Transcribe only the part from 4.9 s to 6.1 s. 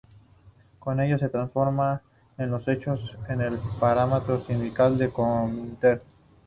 del Comintern.